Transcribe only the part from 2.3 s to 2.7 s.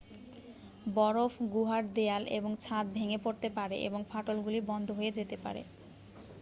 এবং